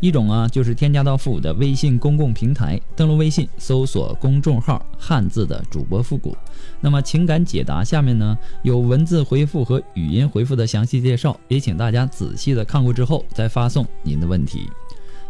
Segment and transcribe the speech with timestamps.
[0.00, 6.34] 一种啊，就是添加到复古的微信公共平台，登录微信搜索公众号“汉字的主播复古”。
[6.80, 14.68] 那么情感解答下面呢有文字回复和语音回复的详细介绍，也请大家仔细的看过之后再发送您的问题。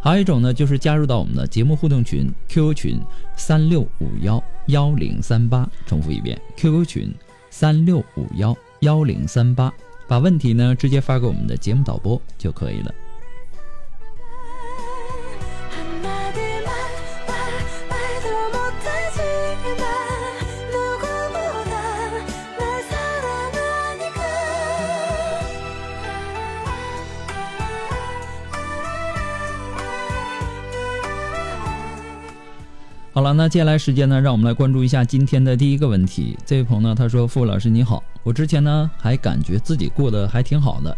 [0.00, 3.00] 还有一种呢，就是加入到我们的节目互动群 QQ 群
[3.36, 7.12] 三六五幺幺零三八，重复一遍 QQ 群
[7.50, 9.70] 三六五幺幺零三八，
[10.08, 12.94] 把问题呢直接发给我们的节目导播就可以了。
[33.12, 36.38] 好了，那接下来时间呢，让我们来关注一下今天的第一个问题。
[36.46, 40.96] 这位朋友呢，他说：“傅老师你好，我之前呢还感觉自己过得还挺好的，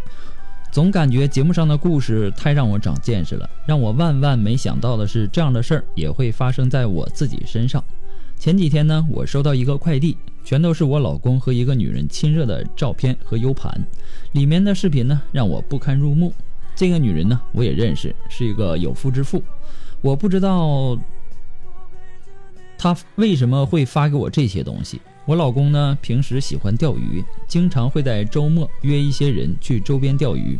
[0.71, 3.49] 总感觉节目上的故事太让我长见识了。
[3.65, 7.83] 让我万万没想到的是，这样的事儿也会发生在我自己身上。
[8.37, 13.83] 前几天呢，我收到一个快递，全都是我老公和一个女人亲热的照片和 U 盘，
[14.33, 16.31] 里面的视频呢让我不堪入目。
[16.75, 19.41] 这个女人呢，我也认识，是一个有夫之妇，
[19.99, 20.95] 我不知道。”
[22.83, 24.99] 他为什么会发给我这些东西？
[25.23, 30.59] 我老公呢，平时喜欢钓鱼，经常会在周末约一些人去周边钓鱼，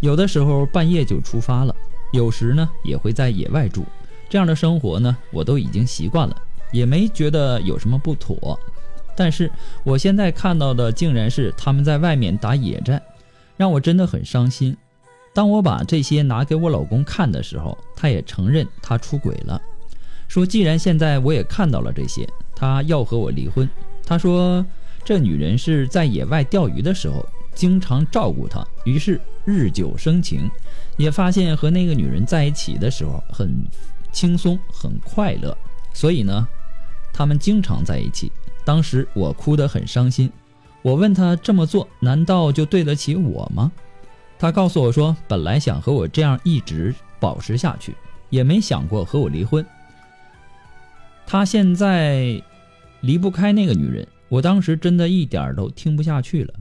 [0.00, 1.72] 有的时候半夜就出发了，
[2.12, 3.84] 有时呢也会在野外住。
[4.28, 6.36] 这样的生活呢，我都已经习惯了，
[6.72, 8.58] 也没觉得有什么不妥。
[9.14, 9.48] 但是
[9.84, 13.00] 我现在看到的竟然是他们在外面打野战，
[13.56, 14.76] 让我真的很伤心。
[15.32, 19.62] 当我把这些拿给我老公看的时候，他也承认他出轨了。
[20.34, 23.70] 说，既然现在我也看到了这些，他要和我离婚。
[24.04, 24.66] 他说，
[25.04, 27.24] 这女人是在野外钓鱼的时候
[27.54, 30.50] 经常照顾他，于是日久生情，
[30.96, 33.64] 也发现和那个女人在一起的时候很
[34.10, 35.56] 轻松、很快乐，
[35.92, 36.48] 所以呢，
[37.12, 38.32] 他们经常在一起。
[38.64, 40.28] 当时我哭得很伤心，
[40.82, 43.70] 我问他这么做难道就对得起我吗？
[44.36, 47.94] 他告诉我说，本来想和我这样一直保持下去，
[48.30, 49.64] 也没想过和我离婚。
[51.26, 52.42] 他现在
[53.00, 56.54] 离不开那个女人，我当时真的一点都听不下去了。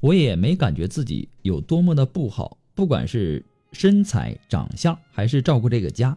[0.00, 6.16] 我也没感觉自己有多么的不好，不管是身材、长相，还是照顾这个家，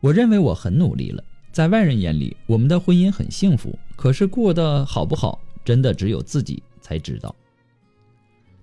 [0.00, 1.24] 我认为我很努力了。
[1.50, 7.34] 在外人眼里，我们的婚姻很幸福，可是过得好不好，真的只有自己才知道。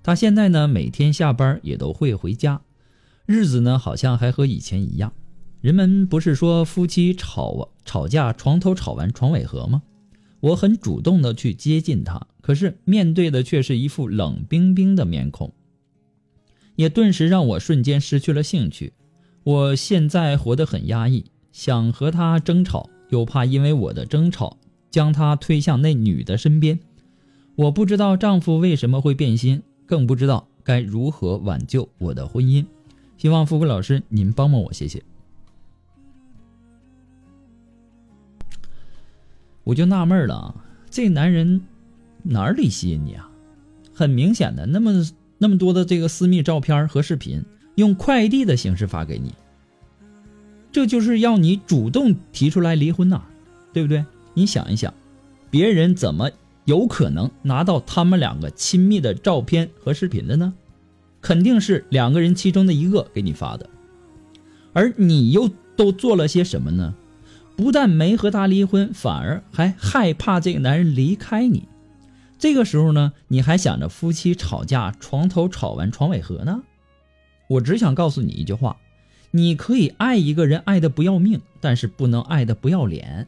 [0.02, 2.62] 他现在呢，每天下班也都会回家，
[3.26, 5.12] 日子呢，好像还和以前一样。
[5.62, 9.82] 人们不是说夫妻吵吵架床头吵完床尾和吗？
[10.40, 15.52] 我很主动的去接近他，可是面对的却是一副冷冰冰的面孔，
[16.78, 18.94] 也顿时让我瞬间失去了兴趣。
[19.44, 24.58] 我现在活得很压抑，想和他争吵，又怕因为我的争吵
[24.90, 26.80] 将他推向那女的身边。
[27.56, 32.66] 我不知道丈夫为什么会变心，更不知道该如何挽救我的婚姻。
[33.18, 35.04] 希望富贵老师您帮帮我，谢谢。
[39.70, 40.56] 我就纳闷了，
[40.90, 41.62] 这男人
[42.24, 43.30] 哪里吸引你啊？
[43.94, 45.08] 很明显的，那么
[45.38, 47.46] 那么多的这个私密照片和视频，
[47.76, 49.32] 用快递的形式发给你，
[50.72, 53.22] 这就是要你主动提出来离婚呐，
[53.72, 54.04] 对不对？
[54.34, 54.92] 你想一想，
[55.52, 56.32] 别人怎么
[56.66, 60.52] 有可能拿到他们两个亲密的照片和视频的呢？
[61.22, 63.70] 肯定是两个人其中的一个给你发的，
[64.74, 66.96] 而你又都做了些什么呢？
[67.60, 71.68] 不但没和他离婚，反而还害怕这个男人离开你。
[72.38, 76.62] 这个时候呢，你还想着夫妻吵架，床头吵完床尾和呢？
[77.50, 78.78] 我只想告诉你一句话：
[79.32, 83.28] 你可以爱一个人爱的不要命，但是不能爱的不要脸。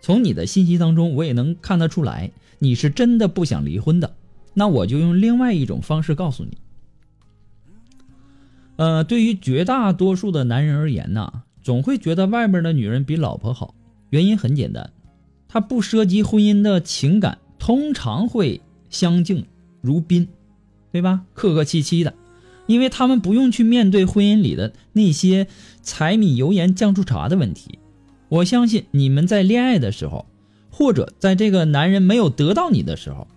[0.00, 2.30] 从你的信息当中，我也能看得出来，
[2.60, 4.14] 你是真的不想离婚的，
[4.54, 6.56] 那我就用另外一种方式告诉你。
[8.76, 13.74] 呃，对于绝大多数的男人而言呢，总会觉得外面的女人比老婆好。
[14.08, 14.90] 原因很简单，
[15.48, 19.44] 他不涉及婚姻的情感，通常会相敬
[19.82, 20.28] 如宾，
[20.90, 21.26] 对吧？
[21.34, 22.14] 客客气气的，
[22.66, 25.46] 因为他们不用去面对婚姻里的那些
[25.82, 27.78] 柴米油盐酱醋茶的问题。
[28.30, 30.24] 我相信你们在恋爱的时候，
[30.70, 33.28] 或者在这个男人没有得到你的时候，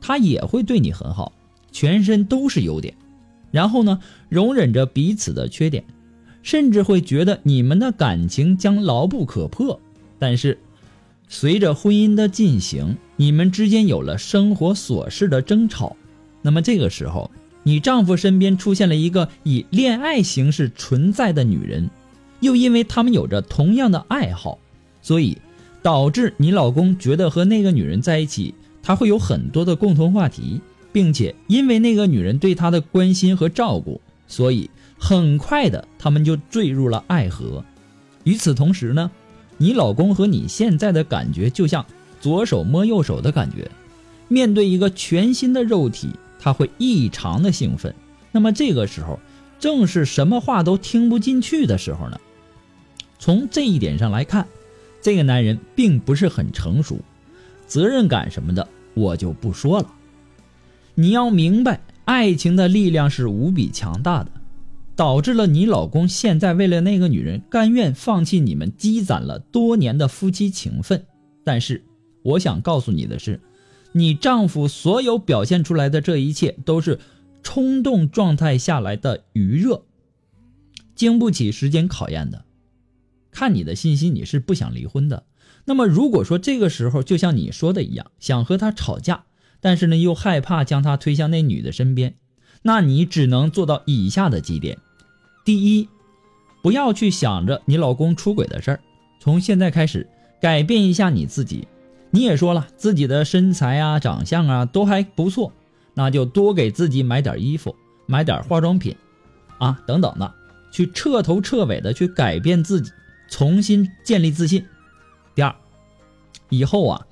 [0.00, 1.32] 他也会对你很好，
[1.72, 2.94] 全身都是优点，
[3.50, 5.82] 然后呢，容忍着彼此的缺点，
[6.42, 9.80] 甚至会觉得你们的感情将牢不可破。
[10.18, 10.58] 但是，
[11.28, 15.96] 随着婚姻的进行，你们之间有了生活琐事的争吵，
[16.42, 17.30] 那么这个时候，
[17.62, 21.88] 你丈夫身边出现了一个以恋爱形式存在的女人，
[22.40, 24.58] 又因为他们有着同样的爱好，
[25.02, 25.38] 所以
[25.82, 30.60] 导致你老公觉得和那个女人在一起，他会有很多的共同话题，
[30.90, 34.68] 并且因为那个女人对他的关心和照顾，所以
[35.00, 37.64] 很快的他们就坠入了爱河。
[38.24, 39.10] 与此同时呢？
[39.56, 41.84] 你老公和你现在的感觉就像
[42.20, 43.70] 左手摸右手的感觉，
[44.28, 47.94] 面对一个全新的肉体，他会异常的兴奋。
[48.30, 49.18] 那么这个时候，
[49.58, 52.18] 正是什么话都听不进去的时候呢？
[53.18, 54.46] 从这一点上来看，
[55.02, 56.98] 这个男人并不是很成熟，
[57.66, 59.92] 责任感什么的我就不说了。
[60.94, 64.30] 你要明白，爱情的力量是无比强大的。
[65.00, 71.06] 导致了你老公现在为了那个女人甘愿放弃你们积攒了多年的夫妻情分，
[71.42, 71.82] 但是
[72.22, 73.40] 我想告诉你的是，
[73.92, 77.00] 你丈夫所有表现出来的这一切都是
[77.42, 79.84] 冲动状态下来的余热，
[80.94, 82.44] 经不起时间考验的。
[83.30, 85.24] 看你的信息，你是不想离婚的。
[85.64, 89.24] 那么如果说这个时候就像你说的一样，想和他吵架，
[89.62, 92.16] 但是呢又害怕将他推向那女的身边，
[92.60, 94.76] 那你只能做到以下的几点。
[95.44, 95.88] 第一，
[96.62, 98.80] 不要去想着你老公出轨的事儿，
[99.20, 100.08] 从现在开始
[100.40, 101.66] 改变一下你自己。
[102.10, 105.52] 你也说了自己的身材啊、长相啊都还不错，
[105.94, 107.74] 那就多给自己买点衣服、
[108.06, 108.96] 买点化妆品，
[109.58, 110.34] 啊等等的，
[110.72, 112.90] 去彻头彻尾的去改变自己，
[113.28, 114.64] 重新建立自信。
[115.34, 115.54] 第二，
[116.48, 117.06] 以后啊，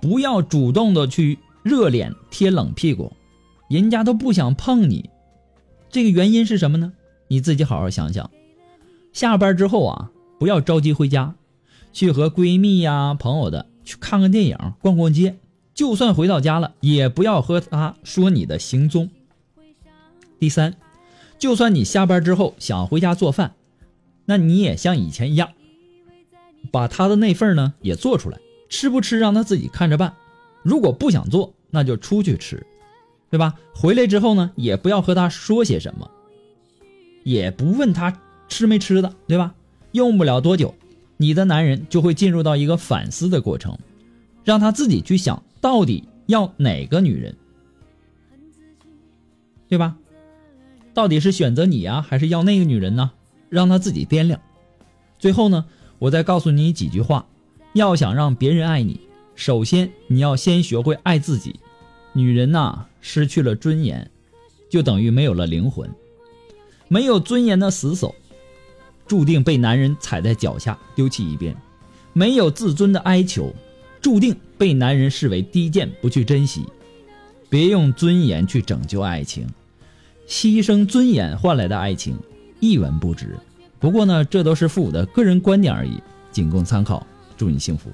[0.00, 3.12] 不要主动的去热脸贴冷屁股，
[3.70, 5.08] 人家都不想碰你，
[5.88, 6.92] 这个原因是什么呢？
[7.32, 8.30] 你自己好好想想，
[9.14, 11.34] 下班之后啊，不要着急回家，
[11.90, 15.38] 去和闺蜜呀、朋友的去看看电影、逛逛街。
[15.72, 19.08] 就算回到家了，也不要和他说你的行踪。
[20.38, 20.74] 第三，
[21.38, 23.54] 就算你下班之后想回家做饭，
[24.26, 25.48] 那你也像以前一样，
[26.70, 28.38] 把他的那份呢也做出来，
[28.68, 30.12] 吃不吃让他自己看着办。
[30.62, 32.66] 如果不想做，那就出去吃，
[33.30, 33.54] 对吧？
[33.74, 36.10] 回来之后呢，也不要和他说些什么。
[37.22, 39.54] 也不问他吃没吃的，对吧？
[39.92, 40.74] 用不了多久，
[41.16, 43.78] 你的男人就会进入到一个反思的过程，
[44.44, 47.36] 让他自己去想到底要哪个女人，
[49.68, 49.96] 对吧？
[50.94, 53.12] 到底是选择你啊，还是要那个女人呢？
[53.48, 54.40] 让他自己掂量。
[55.18, 55.66] 最后呢，
[55.98, 57.26] 我再告诉你几句话：
[57.74, 59.00] 要想让别人爱你，
[59.34, 61.60] 首先你要先学会爱自己。
[62.14, 64.10] 女人呐，失去了尊严，
[64.68, 65.90] 就等于没有了灵魂。
[66.92, 68.14] 没有尊严的死守，
[69.06, 71.54] 注定被男人踩在脚下丢弃一边；
[72.12, 73.50] 没有自尊的哀求，
[74.02, 76.66] 注定被男人视为低贱不去珍惜。
[77.48, 79.46] 别用尊严去拯救爱情，
[80.28, 82.14] 牺牲尊严换来的爱情
[82.60, 83.38] 一文不值。
[83.80, 85.98] 不过呢，这都是父母的个人观点而已，
[86.30, 87.06] 仅供参考。
[87.38, 87.90] 祝你幸福。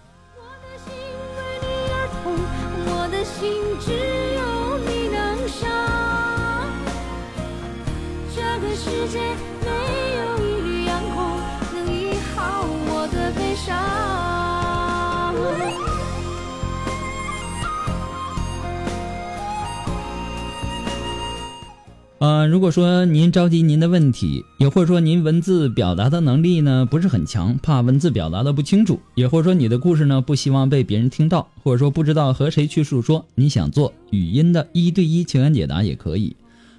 [22.29, 36.37] 嗯，如果说您着急您的问题，也或者说您文字表达的能力呢不是很强，怕文字表达的不清楚，也或者说你的故事呢不希望被别人听到，或者说不知道和谁去诉说，你想做语音的一对一情感解答也可以。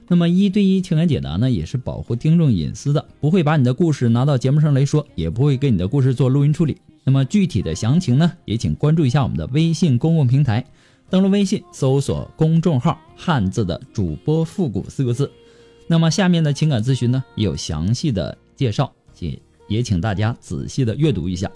[0.08, 6.78] 那么一对一情感解答呢，也是保护听众隐私的，不会把你的故事拿到节目上来说，也不会给你的故事做录音处理。
[7.04, 10.64] 那么具体的详情呢，也请关注一下我们的微信公共平台。
[11.10, 15.32] 登录微信，搜索公众号“汉字的主播复古”四个字。
[15.88, 21.52] 那么下面的情感咨询呢，也有详细的介绍，也也请大家仔细的阅读一下。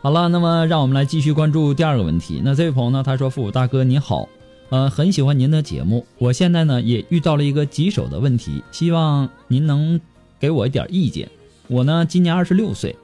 [0.00, 2.40] 好了，那么让我们来继续关注第二个问题。
[2.44, 4.28] 那这位朋友呢，他说：“复古大哥你好，
[4.70, 6.04] 呃，很喜欢您的节目。
[6.18, 10.00] 我现在呢也遇到了一个棘手的问题，希望您能
[10.38, 11.28] 给我一点意见。
[11.68, 12.94] 我呢今年二十六岁，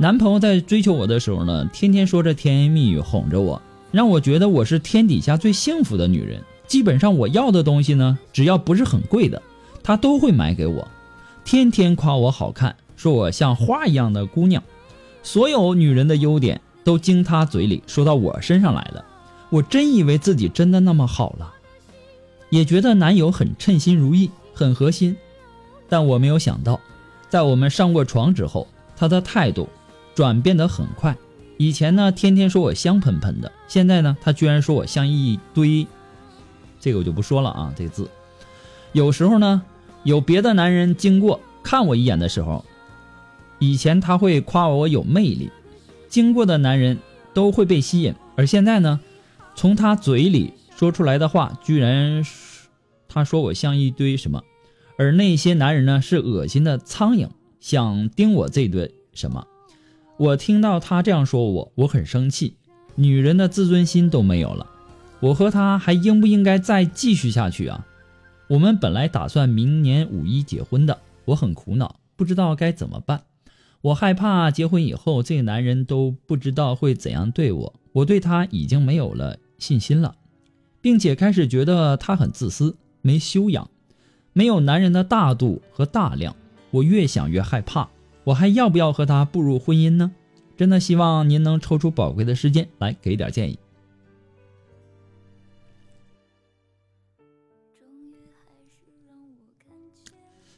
[0.00, 3.60] 男朋友在追求我的时候呢，天天说着甜言蜜语哄着我，
[3.92, 6.42] 让我觉得我是天底下最幸福的女人。
[6.66, 9.42] 基本上我要的东西呢，只要不是很贵的，
[9.82, 10.88] 他都会买给我，
[11.44, 14.62] 天天夸我好看，说我像花一样的姑娘。”
[15.22, 19.04] 所有女人的优点都经他嘴里说到我身上来了，
[19.50, 21.52] 我真以为自己真的那么好了，
[22.48, 25.14] 也觉得男友很称心如意，很合心，
[25.90, 26.80] 但我没有想到，
[27.28, 28.66] 在我们上过床之后，
[28.96, 29.68] 他的态度
[30.14, 31.16] 转变得很快。
[31.56, 35.86] 以前呢，天天说我香喷喷的，现在呢，他居然说我像一堆……
[36.80, 38.08] 这个我就不说了啊，这个字。
[38.92, 39.62] 有时候呢，
[40.02, 42.64] 有别的男人经过看我一眼的时候。
[43.58, 45.50] 以前他会夸我有魅力，
[46.08, 46.96] 经过的男人
[47.34, 48.98] 都会被吸引，而现在呢，
[49.54, 52.24] 从他嘴里说出来的话，居然
[53.06, 54.42] 他说我像一堆什么，
[54.96, 57.28] 而那些男人呢是恶心的苍蝇，
[57.60, 59.46] 想叮我这顿什么。
[60.20, 62.58] 我听到他这样说我，我很生气，
[62.94, 64.66] 女人的自尊心都没有了，
[65.20, 67.86] 我和他还应不应该再继续下去啊？
[68.46, 73.22] 我们本来打算明年五一结婚的，我很苦恼，不知道该怎么办。
[73.80, 77.80] 我害怕结婚以后，这个男人都不知道会怎样对我。
[77.92, 80.16] 我对他已经没有了信心了，
[80.82, 83.70] 并且开始觉得他很自私、没修养，
[84.34, 86.36] 没有男人的大度和大量。
[86.72, 87.88] 我越想越害怕，
[88.24, 90.12] 我还要不要和他步入婚姻呢？
[90.56, 93.58] 真的希望您能抽出宝贵的时间来给点建议。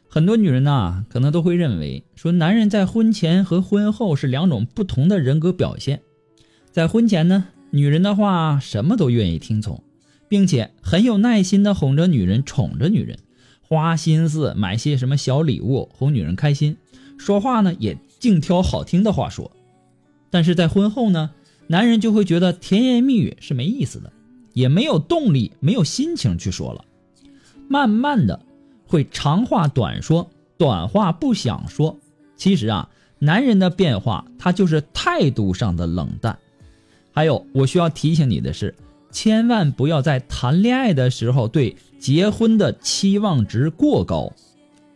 [0.08, 6.02] 很多女人呐，可能都会认为说，男人在婚前和婚后是两种不同的人格表现。
[6.70, 9.82] 在婚前呢，女人的话什么都愿意听从，
[10.28, 13.20] 并且很有耐心的哄着女人、宠着女人，
[13.62, 16.76] 花心思买些什么小礼物哄女人开心，
[17.22, 19.52] 说话呢也净挑好听的话说。
[20.28, 21.30] 但是在婚后呢，
[21.68, 24.12] 男人就会觉得甜言蜜语是没意思的，
[24.54, 26.84] 也没有动力、没有心情去说了，
[27.68, 28.40] 慢慢的。
[28.88, 31.96] 会长话短说，短话不想说。
[32.36, 36.36] 其实啊，男人的变化，他就是态度上的冷淡。
[37.12, 38.74] 还有，我需要提醒你的是，
[39.12, 44.32] 千万不要在谈恋爱的时候对结婚的期望值过高。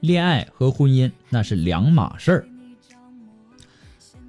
[0.06, 2.48] 恋爱和婚姻那是两码事儿。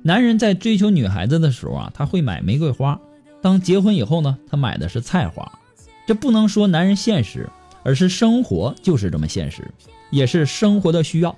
[0.01, 2.99] 男人在追求女孩子的时候啊，他会买玫瑰花；
[3.41, 5.59] 当结婚以后呢，他买的是菜花。
[6.05, 7.49] 这不能说男人现实。
[7.83, 9.63] 而是生活就是这么现实，
[10.09, 11.33] 也是生活的需要。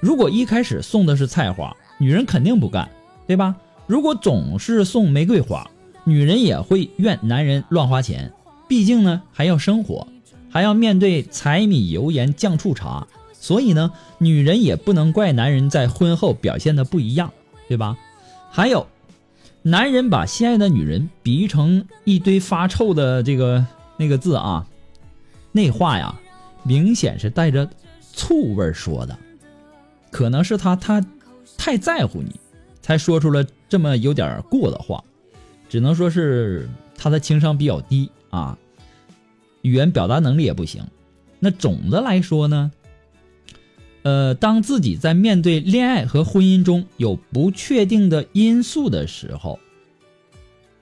[0.00, 2.88] 如果一开始送的是菜花，女人肯定不干，
[3.24, 3.54] 对吧？
[3.86, 5.70] 如果总是送玫瑰花，
[6.02, 8.32] 女人也会怨男人乱花钱。
[8.66, 10.08] 毕竟呢，还要生活，
[10.50, 13.06] 还要面对柴米油盐酱醋茶，
[13.46, 17.32] 所以呢，女人也不能怪男人在婚后表现的不一样，
[17.68, 17.96] 对吧？
[18.50, 18.88] 还有，
[19.62, 23.64] 男人把心爱的女人比喻成一堆发臭的这个
[23.96, 24.66] 那个字啊。
[25.52, 26.18] 那话呀，
[26.64, 27.70] 明显是带着
[28.12, 29.16] 醋味说的，
[30.10, 31.00] 可能是他他
[31.56, 32.40] 太在乎你，
[32.82, 35.04] 才说出了这么有点过的话，
[35.68, 38.58] 只能说是他的情商比较低啊，
[39.62, 40.84] 语言表达能力也不行。
[41.38, 42.72] 那总的来说呢，
[44.06, 49.58] 呃，当自己在面对恋爱和婚姻中有不确定的因素的时候，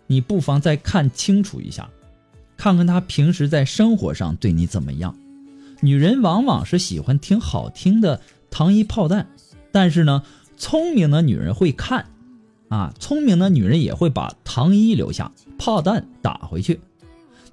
[0.07, 1.89] 你不妨再看清楚一下。
[2.59, 5.17] 看看他平时在生活上对你怎么样。
[5.81, 9.27] 女人往往是喜欢听好听的糖衣炮弹，
[9.73, 10.23] 但是呢，
[10.59, 12.05] 聪明的女人会看，
[12.69, 16.79] 啊，聪明的女人也会把糖衣留下，炮弹打回去。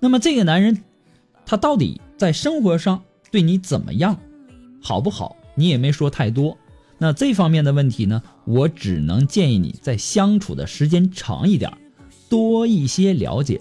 [0.02, 0.84] 那么这个男人，
[1.46, 4.20] 他到底在生活上对你怎么样，
[4.82, 5.38] 好不好？
[5.56, 6.58] 你也没说太多。
[6.98, 11.72] 那这方面的问题呢，我只能建议你在相处的时间长一点，
[12.30, 13.60] 多一些了解。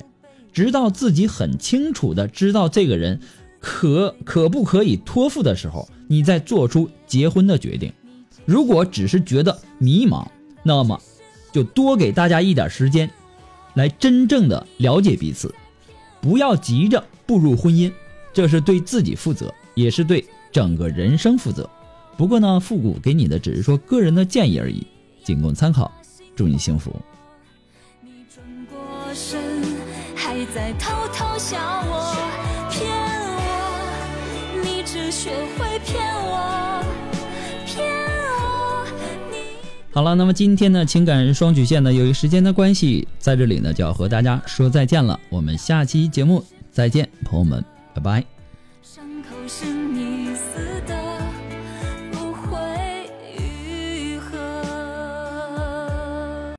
[0.53, 3.21] 直到自己很清楚的知道这个人
[3.61, 7.93] 可可不可以托付的时候，你再做出结婚的决定。
[8.45, 10.27] 如果只是觉得迷茫，
[10.63, 11.01] 那么
[11.53, 13.09] 就多给大家一点时间，
[13.75, 15.55] 来真正的了解彼此，
[16.21, 17.93] 不要急着步入婚姻，
[18.35, 21.71] 这是对自己负责，也是对整个人生负责。
[22.21, 24.87] 不过呢，复古给你的只是说个人的建议而已，
[25.25, 25.91] 仅供参考。
[26.37, 26.95] 祝你幸福。
[30.55, 32.15] 在偷偷笑我，
[32.71, 36.85] 骗我，你只学会骗我，
[37.65, 38.85] 骗我。
[39.91, 45.19] 好了，那么今天的情感双曲线呢，由于时间的关系，在这里呢就要和大家说再见了。
[45.31, 48.40] 我们下期节目再见，朋友们，拜拜。